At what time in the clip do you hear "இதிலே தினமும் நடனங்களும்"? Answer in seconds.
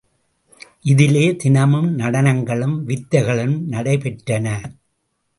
0.81-2.73